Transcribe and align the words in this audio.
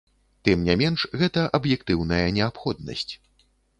Тым 0.47 0.61
не 0.69 0.75
менш, 0.81 1.03
гэта 1.21 1.43
аб'ектыўная 1.57 2.25
неабходнасць. 2.39 3.07